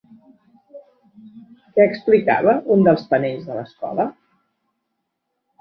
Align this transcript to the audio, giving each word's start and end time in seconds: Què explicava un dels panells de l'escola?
Què 1.75 1.85
explicava 1.89 2.55
un 2.77 2.87
dels 2.89 3.05
panells 3.13 3.47
de 3.51 3.59
l'escola? 3.59 4.07